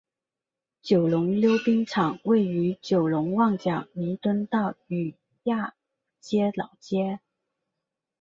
[0.81, 5.75] 九龙溜冰场位于九龙旺角弥敦道与亚
[6.19, 7.19] 皆老街。